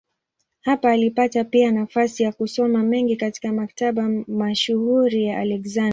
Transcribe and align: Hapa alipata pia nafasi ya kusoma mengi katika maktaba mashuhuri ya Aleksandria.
Hapa 0.61 0.91
alipata 0.91 1.43
pia 1.43 1.71
nafasi 1.71 2.23
ya 2.23 2.31
kusoma 2.31 2.83
mengi 2.83 3.15
katika 3.15 3.53
maktaba 3.53 4.09
mashuhuri 4.27 5.23
ya 5.25 5.39
Aleksandria. 5.39 5.89